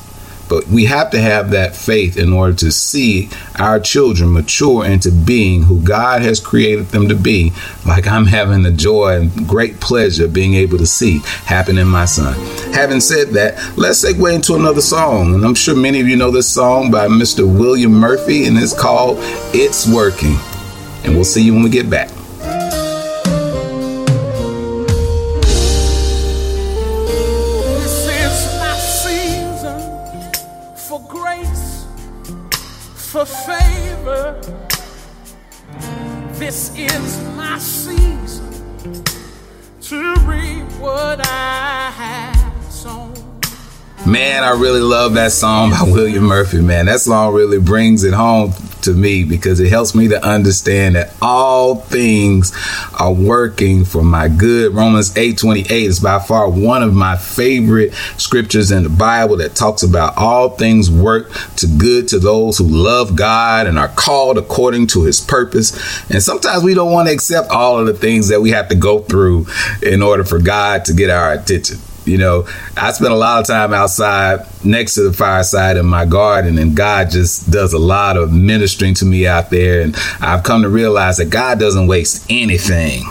But 0.49 0.67
we 0.69 0.85
have 0.87 1.11
to 1.11 1.21
have 1.21 1.51
that 1.51 1.75
faith 1.75 2.17
in 2.17 2.33
order 2.33 2.55
to 2.55 2.71
see 2.71 3.31
our 3.59 3.81
children 3.81 4.33
mature 4.33 4.85
into 4.85 5.11
being 5.11 5.63
who 5.63 5.81
God 5.83 6.23
has 6.23 6.41
created 6.41 6.87
them 6.87 7.09
to 7.09 7.15
be, 7.15 7.53
like 7.85 8.07
I'm 8.07 8.27
having 8.27 8.63
the 8.63 8.71
joy 8.71 9.17
and 9.17 9.49
great 9.49 9.81
pleasure 9.81 10.29
being 10.29 10.55
able 10.55 10.79
to 10.79 10.87
see 10.87 11.19
happen 11.45 11.79
in 11.79 11.89
my 11.89 12.05
son. 12.05 12.35
Having 12.73 13.01
said 13.01 13.29
that, 13.31 13.55
let's 13.77 14.05
segue 14.05 14.35
into 14.35 14.55
another 14.55 14.81
song. 14.81 15.35
And 15.35 15.45
I'm 15.45 15.55
sure 15.55 15.77
many 15.77 16.01
of 16.01 16.09
you 16.09 16.17
know 16.17 16.31
this 16.31 16.49
song 16.49 16.91
by 16.91 17.09
Mr. 17.09 17.47
William 17.47 17.93
Murphy, 17.93 18.47
and 18.47 18.57
it's 18.57 18.79
called 18.79 19.19
It's 19.55 19.89
Working. 19.89 20.37
And 21.05 21.15
we'll 21.15 21.25
see 21.25 21.43
you 21.43 21.55
when 21.55 21.63
we 21.63 21.71
get 21.71 21.89
back. 21.89 22.16
Man, 44.17 44.45
I 44.45 44.53
really 44.53 44.81
love 44.81 45.13
that 45.13 45.31
song 45.31 45.73
by 45.73 45.83
William 45.87 46.25
Murphy, 46.25 46.63
man. 46.63 46.87
That 46.87 47.01
song 47.01 47.35
really 47.35 47.61
brings 47.61 48.03
it 48.03 48.15
home 48.15 48.55
to 48.81 48.95
me 48.95 49.25
because 49.25 49.61
it 49.61 49.69
helps 49.69 49.95
me 49.95 50.09
to 50.09 50.25
understand 50.25 50.97
that 50.97 51.13
all 51.21 51.75
things 51.75 52.51
are 52.99 53.13
working 53.13 53.85
for 53.85 54.03
my 54.03 54.29
good. 54.29 54.75
Romans 54.75 55.13
8:28 55.13 55.71
is 55.71 56.01
by 56.01 56.19
far 56.19 56.49
one 56.49 56.83
of 56.83 56.95
my 56.95 57.19
favorite 57.19 57.93
scriptures 58.17 58.71
in 58.71 58.85
the 58.85 58.89
Bible 58.89 59.37
that 59.37 59.55
talks 59.55 59.83
about 59.83 60.17
all 60.17 60.49
things 60.49 60.91
work 60.91 61.31
to 61.57 61.67
good 61.67 62.09
to 62.09 62.19
those 62.19 62.57
who 62.57 62.65
love 62.65 63.17
God 63.17 63.67
and 63.67 63.79
are 63.79 63.89
called 63.89 64.39
according 64.39 64.87
to 64.89 65.03
his 65.03 65.21
purpose. 65.21 65.75
And 66.11 66.23
sometimes 66.23 66.65
we 66.65 66.73
don't 66.73 66.91
want 66.91 67.09
to 67.09 67.15
accept 67.15 67.51
all 67.51 67.79
of 67.79 67.87
the 67.87 67.93
things 67.93 68.29
that 68.29 68.41
we 68.41 68.53
have 68.53 68.71
to 68.71 68.77
go 68.77 69.01
through 69.01 69.47
in 69.83 70.01
order 70.01 70.25
for 70.25 70.39
God 70.39 70.87
to 70.87 70.95
get 70.95 71.11
our 71.11 71.35
attention. 71.35 71.81
You 72.07 72.19
know, 72.19 72.47
I 72.77 72.93
spend 72.93 73.13
a 73.13 73.17
lot 73.17 73.41
of 73.41 73.47
time 73.47 73.75
outside 73.75 74.47
next 74.65 74.95
to 74.95 75.03
the 75.03 75.13
fireside 75.13 75.77
in 75.77 75.87
my 75.87 76.05
garden, 76.05 76.57
and 76.57 76.77
God 76.77 77.11
just 77.11 77.51
does 77.51 77.73
a 77.73 77.79
lot 77.79 78.17
of 78.17 78.33
ministering 78.33 78.95
to 78.95 79.05
me 79.05 79.27
out 79.27 79.51
there. 79.51 79.83
And 79.83 79.97
I've 80.21 80.45
come 80.45 80.63
to 80.63 80.69
realize 80.69 81.17
that 81.17 81.31
God 81.31 81.59
doesn't 81.59 81.89
waste 81.89 82.27
anything. 82.31 83.03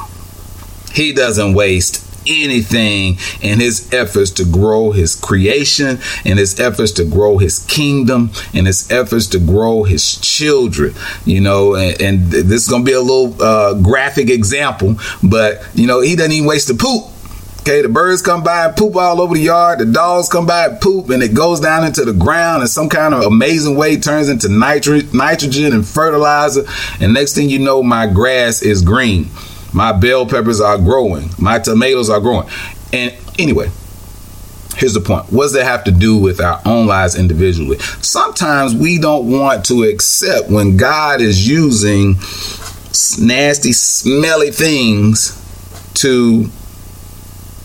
He 0.93 1.11
doesn't 1.11 1.53
waste 1.53 2.03
anything 2.27 3.17
in 3.41 3.59
his 3.59 3.93
efforts 3.93 4.31
to 4.31 4.45
grow 4.45 4.91
his 4.91 5.13
creation, 5.13 5.99
in 6.23 6.37
his 6.37 6.59
efforts 6.59 6.91
to 6.93 7.05
grow 7.05 7.37
his 7.37 7.59
kingdom, 7.65 8.31
in 8.53 8.65
his 8.65 8.89
efforts 8.89 9.27
to 9.27 9.39
grow 9.39 9.83
his 9.83 10.15
children. 10.21 10.95
You 11.25 11.41
know, 11.41 11.75
and, 11.75 12.01
and 12.01 12.31
this 12.31 12.63
is 12.63 12.67
going 12.67 12.83
to 12.83 12.89
be 12.89 12.95
a 12.95 13.01
little 13.01 13.41
uh, 13.43 13.73
graphic 13.75 14.29
example, 14.29 14.95
but, 15.21 15.63
you 15.75 15.85
know, 15.85 15.99
he 15.99 16.15
doesn't 16.15 16.31
even 16.31 16.47
waste 16.47 16.69
the 16.69 16.75
poop 16.75 17.11
Okay, 17.67 17.81
the 17.81 17.89
birds 17.89 18.21
come 18.21 18.43
by 18.43 18.65
and 18.65 18.77
poop 18.77 18.95
all 18.95 19.19
over 19.19 19.33
the 19.33 19.39
yard. 19.39 19.79
The 19.79 19.85
dogs 19.85 20.29
come 20.29 20.45
by 20.45 20.67
and 20.67 20.79
poop, 20.79 21.09
and 21.09 21.23
it 21.23 21.33
goes 21.33 21.59
down 21.59 21.83
into 21.83 22.05
the 22.05 22.13
ground 22.13 22.61
in 22.61 22.67
some 22.67 22.89
kind 22.89 23.11
of 23.11 23.23
amazing 23.23 23.75
way, 23.75 23.97
turns 23.97 24.29
into 24.29 24.49
nitri- 24.49 25.11
nitrogen 25.15 25.73
and 25.73 25.83
fertilizer. 25.83 26.61
And 26.99 27.15
next 27.15 27.33
thing 27.33 27.49
you 27.49 27.57
know, 27.57 27.81
my 27.81 28.05
grass 28.05 28.61
is 28.61 28.83
green. 28.83 29.31
My 29.73 29.93
bell 29.93 30.27
peppers 30.27 30.61
are 30.61 30.77
growing. 30.77 31.31
My 31.39 31.57
tomatoes 31.57 32.07
are 32.07 32.19
growing. 32.19 32.47
And 32.93 33.15
anyway, 33.39 33.71
here's 34.75 34.93
the 34.93 35.01
point 35.01 35.25
what 35.33 35.45
does 35.45 35.53
that 35.53 35.63
have 35.63 35.85
to 35.85 35.91
do 35.91 36.17
with 36.17 36.39
our 36.39 36.61
own 36.65 36.85
lives 36.85 37.17
individually 37.17 37.79
sometimes 38.01 38.75
we 38.75 38.99
don't 38.99 39.31
want 39.31 39.63
to 39.63 39.83
accept 39.83 40.49
when 40.49 40.75
god 40.75 41.21
is 41.21 41.47
using 41.47 42.15
nasty 43.25 43.71
smelly 43.71 44.51
things 44.51 45.41
to 45.93 46.49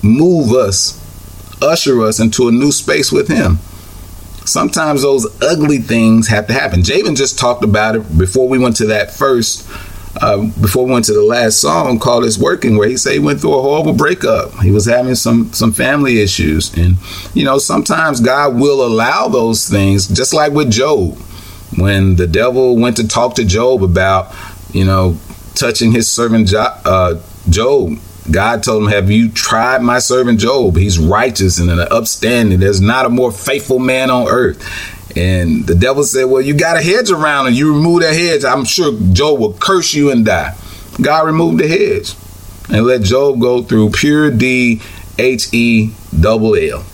move 0.03 0.53
us, 0.53 0.99
usher 1.63 2.03
us 2.03 2.21
into 2.21 2.49
a 2.49 2.53
new 2.53 2.73
space 2.73 3.13
with 3.13 3.29
Him. 3.29 3.59
Sometimes 4.47 5.03
those 5.03 5.27
ugly 5.43 5.79
things 5.79 6.29
have 6.29 6.47
to 6.47 6.53
happen. 6.53 6.83
Javen 6.83 7.17
just 7.17 7.39
talked 7.39 7.63
about 7.63 7.97
it 7.97 8.19
before 8.19 8.49
we 8.49 8.59
went 8.59 8.77
to 8.77 8.87
that 8.87 9.13
first, 9.13 9.69
uh, 10.21 10.39
before 10.61 10.87
we 10.87 10.93
went 10.93 11.05
to 11.05 11.13
the 11.13 11.23
last 11.23 11.61
song 11.61 11.99
called 11.99 12.25
"It's 12.25 12.39
Working," 12.39 12.77
where 12.77 12.89
he 12.89 12.97
said 12.97 13.13
he 13.13 13.19
went 13.19 13.41
through 13.41 13.59
a 13.59 13.63
horrible 13.63 13.93
breakup. 13.93 14.53
He 14.61 14.71
was 14.71 14.87
having 14.87 15.15
some 15.15 15.53
some 15.53 15.73
family 15.73 16.21
issues, 16.21 16.75
and 16.77 16.97
you 17.35 17.45
know 17.45 17.59
sometimes 17.59 18.21
God 18.21 18.57
will 18.57 18.85
allow 18.85 19.29
those 19.29 19.69
things, 19.69 20.09
just 20.09 20.33
like 20.33 20.53
with 20.53 20.71
Job, 20.71 21.17
when 21.77 22.17
the 22.17 22.27
devil 22.27 22.77
went 22.77 22.97
to 22.97 23.07
talk 23.07 23.35
to 23.37 23.45
Job 23.45 23.85
about, 23.85 24.35
you 24.73 24.85
know, 24.85 25.17
touching 25.55 25.93
his 25.93 26.09
servant 26.09 26.49
jo- 26.49 26.77
uh, 26.85 27.21
Job 27.49 27.99
God 28.33 28.63
told 28.63 28.85
him, 28.85 28.89
Have 28.91 29.11
you 29.11 29.31
tried 29.31 29.83
my 29.83 29.99
servant 29.99 30.41
Job? 30.41 30.77
He's 30.77 30.99
righteous 30.99 31.59
and 31.59 31.71
an 31.71 31.81
upstanding. 31.81 32.61
There's 32.61 32.81
not 32.81 33.07
a 33.07 33.11
more 33.11 33.33
faithful 33.33 33.79
man 33.79 34.11
on 34.11 34.29
earth. 34.29 34.63
And 35.17 35.67
the 35.67 35.75
devil 35.75 36.05
said, 36.05 36.25
Well, 36.25 36.41
you 36.41 36.55
got 36.55 36.77
a 36.77 36.83
hedge 36.83 37.11
around 37.11 37.49
and 37.49 37.57
you 37.57 37.75
remove 37.75 38.03
that 38.03 38.15
hedge. 38.15 38.45
I'm 38.45 38.65
sure 38.65 38.93
Job 39.13 39.41
will 39.41 39.55
curse 39.55 39.93
you 39.93 40.11
and 40.11 40.25
die. 40.25 40.57
God 41.01 41.27
removed 41.27 41.61
the 41.61 41.69
hedge 41.69 42.15
and 42.71 42.87
let 42.87 43.03
Job 43.03 43.41
go 43.41 43.63
through 43.63 43.91
pure 43.91 44.31
D 44.31 44.81
H 45.19 45.53
E 45.53 45.93
double 46.19 46.55
L. 46.57 46.85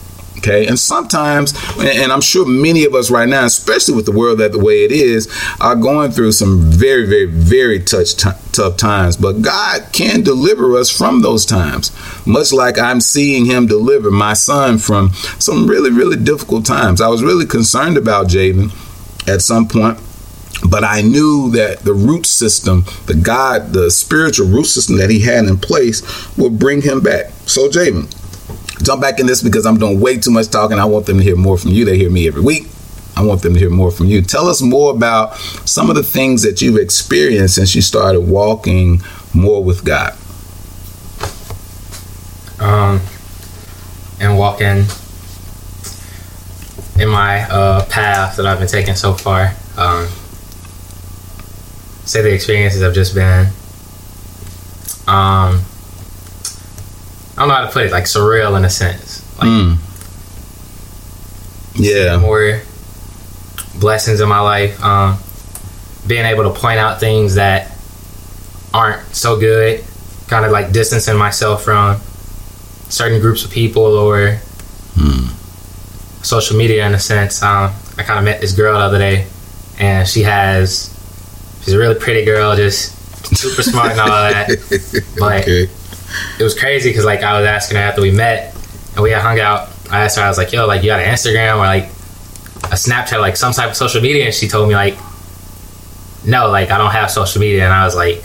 Okay. 0.46 0.66
And 0.68 0.78
sometimes, 0.78 1.54
and 1.76 2.12
I'm 2.12 2.20
sure 2.20 2.46
many 2.46 2.84
of 2.84 2.94
us 2.94 3.10
right 3.10 3.28
now, 3.28 3.44
especially 3.44 3.94
with 3.96 4.06
the 4.06 4.12
world 4.12 4.38
that 4.38 4.52
the 4.52 4.60
way 4.60 4.84
it 4.84 4.92
is, 4.92 5.28
are 5.60 5.74
going 5.74 6.12
through 6.12 6.32
some 6.32 6.70
very, 6.70 7.04
very, 7.04 7.26
very 7.26 7.80
touch 7.80 8.14
t- 8.14 8.30
tough 8.52 8.76
times. 8.76 9.16
But 9.16 9.42
God 9.42 9.88
can 9.92 10.22
deliver 10.22 10.76
us 10.76 10.88
from 10.88 11.22
those 11.22 11.44
times, 11.44 11.90
much 12.26 12.52
like 12.52 12.78
I'm 12.78 13.00
seeing 13.00 13.46
Him 13.46 13.66
deliver 13.66 14.10
my 14.12 14.34
son 14.34 14.78
from 14.78 15.12
some 15.40 15.66
really, 15.66 15.90
really 15.90 16.16
difficult 16.16 16.64
times. 16.64 17.00
I 17.00 17.08
was 17.08 17.24
really 17.24 17.46
concerned 17.46 17.96
about 17.96 18.28
Javen 18.28 18.70
at 19.28 19.42
some 19.42 19.66
point 19.66 19.98
but 20.68 20.84
I 20.84 21.02
knew 21.02 21.50
that 21.50 21.80
the 21.80 21.92
root 21.92 22.24
system, 22.24 22.84
the 23.06 23.14
God, 23.14 23.72
the 23.72 23.90
spiritual 23.90 24.48
root 24.48 24.64
system 24.64 24.96
that 24.96 25.10
he 25.10 25.20
had 25.20 25.44
in 25.44 25.58
place 25.58 26.02
would 26.36 26.58
bring 26.58 26.80
him 26.80 27.00
back. 27.00 27.26
So, 27.46 27.68
Javen, 27.68 28.10
jump 28.82 29.00
back 29.00 29.20
in 29.20 29.26
this 29.26 29.42
because 29.42 29.66
I'm 29.66 29.78
doing 29.78 30.00
way 30.00 30.18
too 30.18 30.30
much 30.30 30.48
talking. 30.48 30.78
I 30.78 30.84
want 30.84 31.06
them 31.06 31.18
to 31.18 31.22
hear 31.24 31.36
more 31.36 31.58
from 31.58 31.72
you. 31.72 31.84
They 31.84 31.96
hear 31.96 32.10
me 32.10 32.26
every 32.28 32.42
week. 32.42 32.68
I 33.16 33.22
want 33.22 33.42
them 33.42 33.54
to 33.54 33.58
hear 33.58 33.70
more 33.70 33.90
from 33.90 34.06
you. 34.06 34.20
Tell 34.20 34.46
us 34.46 34.60
more 34.60 34.94
about 34.94 35.36
some 35.64 35.88
of 35.88 35.96
the 35.96 36.02
things 36.02 36.42
that 36.42 36.60
you've 36.60 36.76
experienced 36.76 37.54
since 37.54 37.74
you 37.74 37.80
started 37.80 38.20
walking 38.20 39.00
more 39.32 39.64
with 39.64 39.84
God. 39.84 40.12
Um, 42.60 43.00
and 44.20 44.38
walking 44.38 44.84
in 46.98 47.08
my 47.08 47.42
uh, 47.50 47.84
path 47.86 48.36
that 48.36 48.46
I've 48.46 48.58
been 48.58 48.68
taking 48.68 48.94
so 48.94 49.12
far. 49.14 49.54
Um, 49.76 50.08
say 52.06 52.22
the 52.22 52.32
experiences 52.32 52.82
have 52.82 52.94
just 52.94 53.14
been 53.14 53.48
um, 55.06 55.62
I 57.36 57.40
don't 57.40 57.48
know 57.48 57.54
how 57.54 57.66
to 57.66 57.72
put 57.72 57.84
it, 57.86 57.92
like 57.92 58.04
surreal 58.04 58.56
in 58.56 58.64
a 58.64 58.70
sense. 58.70 59.22
Like 59.38 59.48
Mm. 59.48 59.76
Yeah. 61.74 62.16
more 62.18 62.60
blessings 63.78 64.20
in 64.20 64.28
my 64.28 64.40
life. 64.40 64.82
Um, 64.82 65.18
being 66.06 66.24
able 66.24 66.44
to 66.44 66.58
point 66.58 66.78
out 66.78 67.00
things 67.00 67.34
that 67.34 67.72
aren't 68.72 69.14
so 69.14 69.38
good, 69.38 69.84
kind 70.28 70.44
of 70.44 70.52
like 70.52 70.72
distancing 70.72 71.16
myself 71.16 71.62
from 71.64 72.00
certain 72.88 73.20
groups 73.20 73.44
of 73.44 73.50
people 73.50 73.82
or 73.84 74.38
social 76.22 76.56
media 76.56 76.86
in 76.86 76.94
a 76.94 76.98
sense. 76.98 77.42
Um, 77.42 77.72
I 77.98 78.02
kind 78.02 78.18
of 78.18 78.24
met 78.24 78.40
this 78.40 78.52
girl 78.52 78.74
the 78.78 78.84
other 78.84 78.98
day, 78.98 79.26
and 79.78 80.06
she 80.08 80.22
has 80.22 80.90
she's 81.62 81.74
a 81.74 81.78
really 81.78 81.94
pretty 81.94 82.24
girl, 82.24 82.56
just 82.56 82.92
super 83.36 83.62
smart 83.62 83.92
and 83.92 84.00
all 84.00 84.08
that. 84.08 84.48
But 85.18 85.42
Okay. 85.42 85.68
It 86.38 86.42
was 86.42 86.58
crazy 86.58 86.90
because 86.90 87.04
like 87.04 87.22
I 87.22 87.38
was 87.38 87.46
asking 87.46 87.76
her 87.76 87.82
after 87.82 88.02
we 88.02 88.10
met 88.10 88.54
and 88.94 89.02
we 89.02 89.10
had 89.10 89.22
hung 89.22 89.40
out. 89.40 89.68
I 89.90 90.04
asked 90.04 90.16
her, 90.16 90.22
I 90.22 90.28
was 90.28 90.38
like, 90.38 90.52
"Yo, 90.52 90.66
like 90.66 90.82
you 90.82 90.88
got 90.88 91.00
an 91.00 91.12
Instagram 91.12 91.56
or 91.56 91.66
like 91.66 91.84
a 91.84 92.76
Snapchat, 92.76 93.20
like 93.20 93.36
some 93.36 93.52
type 93.52 93.70
of 93.70 93.76
social 93.76 94.00
media?" 94.00 94.24
And 94.24 94.34
she 94.34 94.48
told 94.48 94.68
me 94.68 94.74
like, 94.74 94.96
"No, 96.26 96.48
like 96.50 96.70
I 96.70 96.78
don't 96.78 96.90
have 96.90 97.10
social 97.10 97.40
media." 97.40 97.64
And 97.64 97.72
I 97.72 97.84
was 97.84 97.94
like, 97.94 98.22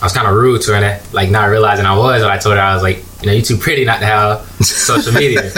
I 0.00 0.06
was 0.06 0.12
kind 0.12 0.26
of 0.26 0.34
rude 0.34 0.62
to 0.62 0.72
her, 0.72 0.82
and 0.82 1.14
like 1.14 1.30
not 1.30 1.44
realizing 1.44 1.86
I 1.86 1.96
was. 1.96 2.22
But 2.22 2.30
I 2.30 2.38
told 2.38 2.56
her 2.56 2.60
I 2.60 2.74
was 2.74 2.82
like, 2.82 2.98
"You 3.22 3.26
know, 3.26 3.32
you 3.32 3.42
too 3.42 3.56
pretty 3.56 3.84
not 3.84 4.00
to 4.00 4.06
have 4.06 4.40
social 4.60 5.12
media." 5.12 5.50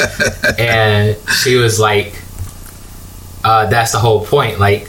and 0.58 1.16
she 1.42 1.56
was 1.56 1.80
like, 1.80 2.14
uh, 3.44 3.66
"That's 3.66 3.92
the 3.92 3.98
whole 3.98 4.24
point. 4.24 4.60
Like 4.60 4.88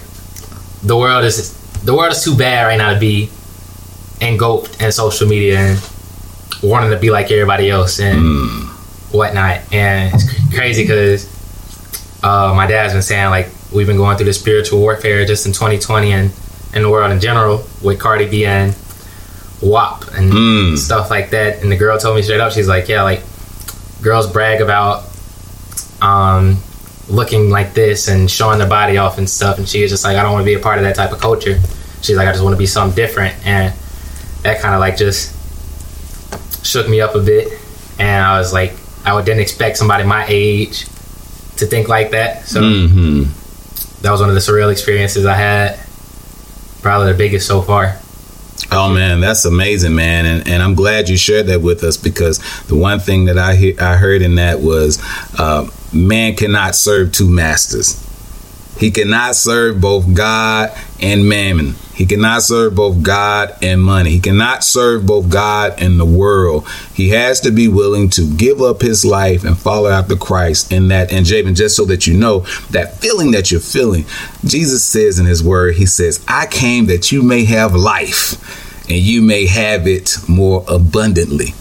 the 0.84 0.98
world 0.98 1.24
is 1.24 1.54
the 1.84 1.94
world 1.96 2.12
is 2.12 2.24
too 2.24 2.36
bad 2.36 2.66
right 2.66 2.78
now 2.78 2.94
to 2.94 3.00
be 3.00 3.30
engulfed 4.22 4.82
in 4.82 4.92
social 4.92 5.28
media 5.28 5.58
and 5.58 5.93
wanting 6.62 6.92
to 6.92 6.98
be 6.98 7.10
like 7.10 7.32
everybody 7.32 7.70
else 7.70 8.00
and 8.00 8.20
Mm. 8.20 8.68
whatnot. 9.14 9.62
And 9.74 10.14
it's 10.14 10.54
crazy 10.54 10.84
because 10.84 11.28
uh, 12.24 12.54
my 12.56 12.68
dad's 12.68 12.94
been 12.94 13.02
saying 13.02 13.30
like 13.30 13.50
we've 13.74 13.88
been 13.88 13.98
going 13.98 14.18
through 14.18 14.28
the 14.28 14.34
spiritual 14.34 14.80
warfare 14.80 15.26
just 15.26 15.46
in 15.46 15.52
2020 15.54 16.12
and 16.12 16.32
in 16.74 16.82
the 16.84 16.90
world 16.90 17.12
in 17.12 17.20
general 17.20 17.66
with 17.82 18.00
Cardi 18.00 18.28
B 18.30 18.46
and 18.46 18.76
WAP 19.62 20.04
and 20.18 20.32
Mm. 20.32 20.78
stuff 20.78 21.10
like 21.10 21.30
that. 21.32 21.62
And 21.62 21.72
the 21.72 21.78
girl 21.78 21.98
told 21.98 22.16
me 22.16 22.22
straight 22.22 22.40
up, 22.42 22.52
she's 22.52 22.68
like, 22.68 22.88
yeah, 22.88 23.04
like 23.04 23.22
girls 24.02 24.28
brag 24.32 24.62
about 24.62 25.04
um, 26.02 26.58
looking 27.10 27.50
like 27.50 27.74
this 27.74 28.08
and 28.08 28.30
showing 28.30 28.60
their 28.60 28.68
body 28.68 28.98
off 28.98 29.18
and 29.18 29.30
stuff. 29.30 29.58
And 29.58 29.68
she 29.68 29.82
was 29.82 29.92
just 29.92 30.04
like, 30.04 30.18
I 30.18 30.24
don't 30.24 30.34
want 30.34 30.44
to 30.44 30.46
be 30.46 30.54
a 30.56 30.60
part 30.60 30.78
of 30.78 30.84
that 30.84 30.96
type 30.96 31.12
of 31.12 31.20
culture. 31.20 31.60
She's 32.02 32.18
like, 32.18 32.28
I 32.28 32.32
just 32.32 32.44
want 32.44 32.54
to 32.54 32.58
be 32.60 32.66
something 32.66 32.96
different. 32.96 33.34
And 33.46 33.74
that 34.44 34.60
kind 34.60 34.74
of 34.76 34.82
like 34.82 34.98
just 34.98 35.33
shook 36.64 36.90
me 36.90 37.02
up 37.02 37.16
a 37.16 37.20
bit. 37.20 37.60
And 38.00 38.26
I 38.26 38.40
was 38.40 38.54
like, 38.54 38.74
I 39.06 39.20
didn't 39.22 39.42
expect 39.42 39.78
somebody 39.78 40.04
my 40.04 40.26
age 40.28 40.86
to 41.58 41.66
think 41.66 41.88
like 41.88 42.12
that. 42.12 42.46
So 42.46 42.62
hmm 42.62 43.24
that 44.02 44.12
was 44.12 44.20
one 44.20 44.28
of 44.28 44.36
the 44.36 44.42
surreal 44.42 44.70
experiences 44.70 45.26
I 45.26 45.36
had. 45.36 45.80
Probably 46.82 47.14
the 47.14 47.18
biggest 47.18 47.48
so 47.48 47.62
far. 47.62 47.98
Oh 48.72 48.94
man, 48.94 49.22
that's 49.22 49.46
amazing, 49.46 49.96
man, 49.96 50.26
and 50.26 50.48
and 50.48 50.62
I'm 50.62 50.76
glad 50.76 51.08
you 51.10 51.16
shared 51.18 51.48
that 51.48 51.62
with 51.62 51.84
us 51.84 51.96
because 51.98 52.40
the 52.66 52.76
one 52.76 53.00
thing 53.00 53.26
that 53.26 53.38
I 53.38 53.56
hear, 53.56 53.76
I 53.80 53.96
heard 53.96 54.22
in 54.22 54.36
that 54.36 54.60
was, 54.60 55.02
uh, 55.40 55.68
man 55.94 56.36
cannot 56.36 56.76
serve 56.76 57.12
two 57.14 57.30
masters. 57.30 58.00
He 58.78 58.92
cannot 58.92 59.36
serve 59.36 59.80
both 59.80 60.14
God 60.14 60.78
and 61.02 61.28
mammon. 61.28 61.76
He 61.94 62.06
cannot 62.08 62.42
serve 62.42 62.76
both 62.76 63.04
God 63.04 63.56
and 63.62 63.82
money. 63.82 64.10
He 64.12 64.20
cannot 64.20 64.64
serve 64.64 65.06
both 65.06 65.30
God 65.30 65.82
and 65.82 66.00
the 66.00 66.06
world. 66.06 66.68
He 66.94 67.10
has 67.10 67.40
to 67.42 67.52
be 67.52 67.68
willing 67.68 68.10
to 68.12 68.34
give 68.36 68.62
up 68.62 68.82
his 68.82 69.06
life 69.06 69.44
and 69.44 69.58
follow 69.58 69.90
after 69.90 70.16
Christ 70.16 70.72
in 70.72 70.88
that. 70.88 71.12
And 71.12 71.26
Javen, 71.26 71.56
just 71.56 71.76
so 71.76 71.86
that 71.86 72.08
you 72.08 72.16
know, 72.16 72.40
that 72.72 72.98
feeling 72.98 73.32
that 73.32 73.52
you're 73.52 73.60
feeling, 73.60 74.06
Jesus 74.44 74.84
says 74.84 75.20
in 75.20 75.28
his 75.28 75.44
word, 75.44 75.76
he 75.76 75.86
says, 75.86 76.24
I 76.28 76.48
came 76.48 76.88
that 76.88 77.12
you 77.12 77.22
may 77.22 77.46
have 77.46 77.76
life 77.76 78.90
and 78.90 78.98
you 78.98 79.22
may 79.22 79.46
have 79.46 79.88
it 79.88 80.18
more 80.28 80.66
abundantly. 80.68 81.54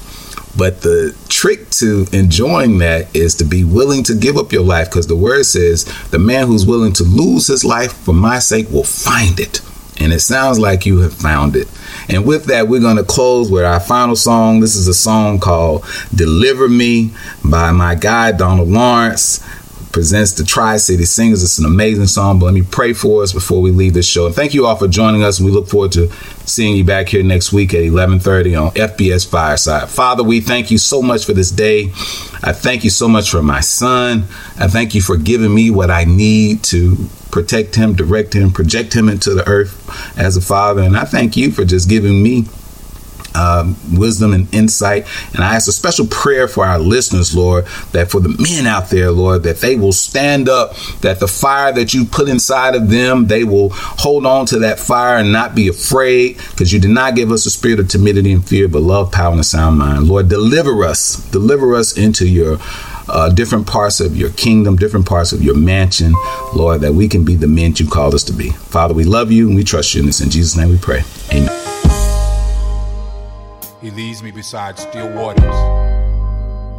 But 0.56 0.82
the 0.82 1.16
trick 1.28 1.70
to 1.70 2.06
enjoying 2.12 2.78
that 2.78 3.14
is 3.16 3.34
to 3.36 3.44
be 3.44 3.64
willing 3.64 4.02
to 4.04 4.14
give 4.14 4.36
up 4.36 4.52
your 4.52 4.64
life 4.64 4.90
because 4.90 5.06
the 5.06 5.16
word 5.16 5.44
says 5.44 5.84
the 6.10 6.18
man 6.18 6.46
who's 6.46 6.66
willing 6.66 6.92
to 6.94 7.04
lose 7.04 7.46
his 7.46 7.64
life 7.64 7.92
for 7.92 8.12
my 8.12 8.38
sake 8.38 8.70
will 8.70 8.84
find 8.84 9.40
it. 9.40 9.60
And 10.00 10.12
it 10.12 10.20
sounds 10.20 10.58
like 10.58 10.86
you 10.86 11.00
have 11.00 11.14
found 11.14 11.54
it. 11.54 11.68
And 12.08 12.24
with 12.24 12.46
that, 12.46 12.68
we're 12.68 12.80
going 12.80 12.96
to 12.96 13.04
close 13.04 13.50
with 13.50 13.64
our 13.64 13.80
final 13.80 14.16
song. 14.16 14.60
This 14.60 14.74
is 14.74 14.88
a 14.88 14.94
song 14.94 15.38
called 15.38 15.84
Deliver 16.14 16.68
Me 16.68 17.12
by 17.44 17.70
my 17.72 17.94
guy, 17.94 18.32
Donald 18.32 18.68
Lawrence 18.68 19.44
presents 19.92 20.32
the 20.32 20.44
Tri 20.44 20.78
City 20.78 21.04
Singers. 21.04 21.42
It's 21.42 21.58
an 21.58 21.66
amazing 21.66 22.06
song, 22.06 22.38
but 22.38 22.46
let 22.46 22.54
me 22.54 22.62
pray 22.62 22.92
for 22.94 23.22
us 23.22 23.32
before 23.32 23.60
we 23.60 23.70
leave 23.70 23.94
this 23.94 24.08
show. 24.08 24.26
And 24.26 24.34
thank 24.34 24.54
you 24.54 24.66
all 24.66 24.76
for 24.76 24.88
joining 24.88 25.22
us. 25.22 25.38
And 25.38 25.46
we 25.46 25.52
look 25.52 25.68
forward 25.68 25.92
to 25.92 26.10
seeing 26.46 26.76
you 26.76 26.84
back 26.84 27.08
here 27.08 27.22
next 27.22 27.52
week 27.52 27.74
at 27.74 27.82
11:30 27.82 28.56
on 28.56 28.72
FBS 28.74 29.24
Fireside. 29.24 29.88
Father, 29.88 30.22
we 30.22 30.40
thank 30.40 30.70
you 30.70 30.78
so 30.78 31.02
much 31.02 31.24
for 31.24 31.34
this 31.34 31.50
day. 31.50 31.92
I 32.42 32.52
thank 32.52 32.84
you 32.84 32.90
so 32.90 33.06
much 33.06 33.30
for 33.30 33.42
my 33.42 33.60
son. 33.60 34.24
I 34.58 34.66
thank 34.66 34.94
you 34.94 35.02
for 35.02 35.16
giving 35.16 35.54
me 35.54 35.70
what 35.70 35.90
I 35.90 36.04
need 36.04 36.62
to 36.64 36.96
protect 37.32 37.74
him, 37.74 37.94
direct 37.94 38.34
him, 38.34 38.52
project 38.52 38.94
him 38.94 39.08
into 39.08 39.34
the 39.34 39.48
earth 39.48 40.16
as 40.16 40.36
a 40.36 40.40
father. 40.40 40.82
And 40.82 40.96
I 40.96 41.04
thank 41.04 41.36
you 41.36 41.50
for 41.50 41.64
just 41.64 41.88
giving 41.88 42.22
me 42.22 42.44
um, 43.34 43.76
wisdom 43.98 44.34
and 44.34 44.52
insight. 44.54 45.06
And 45.34 45.42
I 45.42 45.54
ask 45.54 45.66
a 45.66 45.72
special 45.72 46.06
prayer 46.06 46.46
for 46.46 46.66
our 46.66 46.78
listeners, 46.78 47.34
Lord, 47.34 47.64
that 47.92 48.10
for 48.10 48.20
the 48.20 48.28
men 48.38 48.66
out 48.66 48.90
there, 48.90 49.10
Lord, 49.10 49.42
that 49.44 49.56
they 49.56 49.74
will 49.76 49.92
stand 49.92 50.50
up, 50.50 50.76
that 51.00 51.18
the 51.18 51.26
fire 51.26 51.72
that 51.72 51.94
you 51.94 52.04
put 52.04 52.28
inside 52.28 52.74
of 52.74 52.90
them, 52.90 53.28
they 53.28 53.44
will 53.44 53.70
hold 53.72 54.26
on 54.26 54.44
to 54.46 54.58
that 54.60 54.78
fire 54.78 55.16
and 55.16 55.32
not 55.32 55.54
be 55.54 55.68
afraid, 55.68 56.36
because 56.50 56.72
you 56.72 56.78
did 56.78 56.90
not 56.90 57.14
give 57.14 57.32
us 57.32 57.46
a 57.46 57.50
spirit 57.50 57.80
of 57.80 57.88
timidity 57.88 58.32
and 58.32 58.46
fear, 58.46 58.68
but 58.68 58.82
love, 58.82 59.10
power, 59.10 59.32
and 59.32 59.40
a 59.40 59.44
sound 59.44 59.78
mind. 59.78 60.06
Lord, 60.06 60.28
deliver 60.28 60.84
us, 60.84 61.16
deliver 61.30 61.74
us 61.74 61.96
into 61.96 62.28
your. 62.28 62.58
Uh, 63.08 63.28
different 63.30 63.66
parts 63.66 64.00
of 64.00 64.16
your 64.16 64.30
kingdom, 64.30 64.76
different 64.76 65.06
parts 65.06 65.32
of 65.32 65.42
your 65.42 65.56
mansion, 65.56 66.12
Lord, 66.54 66.80
that 66.82 66.94
we 66.94 67.08
can 67.08 67.24
be 67.24 67.34
the 67.34 67.46
men 67.46 67.74
you 67.76 67.88
called 67.88 68.14
us 68.14 68.24
to 68.24 68.32
be. 68.32 68.50
Father, 68.50 68.94
we 68.94 69.04
love 69.04 69.32
you 69.32 69.48
and 69.48 69.56
we 69.56 69.64
trust 69.64 69.94
you 69.94 70.00
in 70.00 70.06
this. 70.06 70.20
In 70.20 70.30
Jesus' 70.30 70.56
name 70.56 70.70
we 70.70 70.78
pray. 70.78 71.02
Amen. 71.32 71.50
He 73.80 73.90
leads 73.90 74.22
me 74.22 74.30
beside 74.30 74.78
still 74.78 75.10
waters. 75.12 75.56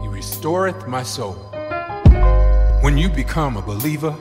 He 0.02 0.08
restoreth 0.08 0.88
my 0.88 1.04
soul. 1.04 1.34
When 2.82 2.98
you 2.98 3.10
become 3.10 3.58
a 3.58 3.62
believer, 3.62 4.16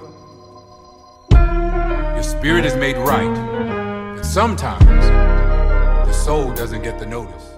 your 1.31 2.23
spirit 2.23 2.65
is 2.65 2.75
made 2.75 2.97
right. 2.97 4.17
But 4.17 4.25
sometimes 4.25 4.85
the 4.85 6.13
soul 6.13 6.53
doesn't 6.53 6.83
get 6.83 6.99
the 6.99 7.07
notice. 7.07 7.52